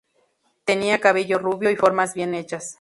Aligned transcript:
Tenía 0.65 0.99
cabello 0.99 1.37
rubio 1.37 1.69
y 1.69 1.75
formas 1.75 2.15
bien 2.15 2.33
hechas. 2.33 2.69